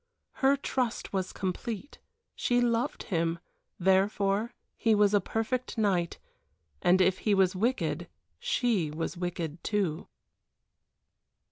Her 0.41 0.57
trust 0.57 1.13
was 1.13 1.31
complete 1.31 1.99
she 2.33 2.59
loved 2.59 3.03
him 3.13 3.37
therefore 3.77 4.55
he 4.75 4.95
was 4.95 5.13
a 5.13 5.21
perfect 5.21 5.77
knight 5.77 6.17
and 6.81 7.01
if 7.01 7.19
he 7.19 7.35
was 7.35 7.55
wicked 7.55 8.09
she 8.39 8.89
was 8.89 9.15
wicked 9.15 9.63
too. 9.63 10.07